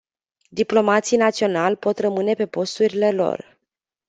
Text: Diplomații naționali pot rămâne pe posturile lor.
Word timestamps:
Diplomații 0.49 1.17
naționali 1.17 1.75
pot 1.75 1.99
rămâne 1.99 2.33
pe 2.33 2.45
posturile 2.47 3.11
lor. 3.11 3.59